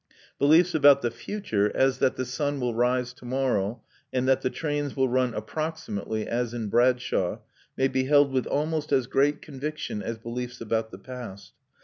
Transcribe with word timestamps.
Beliefs 0.39 0.73
about 0.73 1.03
the 1.03 1.11
future, 1.11 1.71
as 1.77 1.99
that 1.99 2.15
the 2.15 2.25
sun 2.25 2.59
will 2.59 2.73
rise 2.73 3.13
to 3.13 3.23
morrow 3.23 3.83
and 4.11 4.27
that 4.27 4.41
the 4.41 4.49
trains 4.49 4.95
will 4.95 5.07
run 5.07 5.35
approximately 5.35 6.25
as 6.27 6.55
in 6.55 6.69
Bradshaw, 6.69 7.37
may 7.77 7.87
be 7.87 8.05
held 8.05 8.31
with 8.31 8.47
almost 8.47 8.91
as 8.91 9.05
great 9.05 9.43
conviction 9.43 10.01
as 10.01 10.17
beliefs 10.17 10.59
about 10.59 10.89
the 10.89 10.97
past. 10.97 11.53